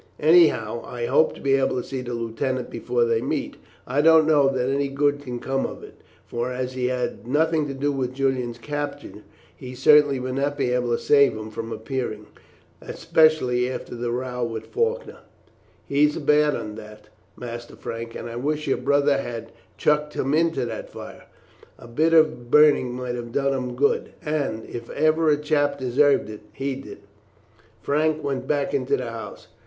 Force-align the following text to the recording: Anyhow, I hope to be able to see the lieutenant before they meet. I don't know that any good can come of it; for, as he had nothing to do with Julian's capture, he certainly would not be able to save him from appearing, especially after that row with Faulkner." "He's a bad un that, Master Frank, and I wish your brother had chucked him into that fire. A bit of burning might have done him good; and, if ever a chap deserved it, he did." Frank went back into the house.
Anyhow, 0.19 0.81
I 0.83 1.05
hope 1.05 1.35
to 1.35 1.41
be 1.41 1.53
able 1.53 1.79
to 1.79 1.87
see 1.87 2.01
the 2.01 2.15
lieutenant 2.15 2.71
before 2.71 3.05
they 3.05 3.21
meet. 3.21 3.57
I 3.85 4.01
don't 4.01 4.25
know 4.25 4.49
that 4.49 4.67
any 4.67 4.87
good 4.87 5.21
can 5.21 5.37
come 5.37 5.63
of 5.63 5.83
it; 5.83 6.01
for, 6.25 6.51
as 6.51 6.73
he 6.73 6.87
had 6.87 7.27
nothing 7.27 7.67
to 7.67 7.75
do 7.75 7.91
with 7.91 8.15
Julian's 8.15 8.57
capture, 8.57 9.21
he 9.55 9.75
certainly 9.75 10.19
would 10.19 10.33
not 10.33 10.57
be 10.57 10.71
able 10.71 10.89
to 10.93 10.97
save 10.97 11.33
him 11.37 11.51
from 11.51 11.71
appearing, 11.71 12.25
especially 12.81 13.69
after 13.69 13.93
that 13.93 14.11
row 14.11 14.43
with 14.43 14.65
Faulkner." 14.65 15.19
"He's 15.85 16.17
a 16.17 16.19
bad 16.19 16.55
un 16.55 16.73
that, 16.77 17.09
Master 17.37 17.75
Frank, 17.75 18.15
and 18.15 18.27
I 18.27 18.37
wish 18.37 18.65
your 18.67 18.77
brother 18.77 19.19
had 19.19 19.51
chucked 19.77 20.15
him 20.15 20.33
into 20.33 20.65
that 20.65 20.89
fire. 20.89 21.25
A 21.77 21.87
bit 21.87 22.15
of 22.15 22.49
burning 22.49 22.95
might 22.95 23.13
have 23.13 23.31
done 23.31 23.53
him 23.53 23.75
good; 23.75 24.13
and, 24.25 24.65
if 24.67 24.89
ever 24.89 25.29
a 25.29 25.37
chap 25.37 25.77
deserved 25.77 26.27
it, 26.31 26.41
he 26.53 26.73
did." 26.73 27.01
Frank 27.83 28.23
went 28.23 28.47
back 28.47 28.73
into 28.73 28.97
the 28.97 29.11
house. 29.11 29.45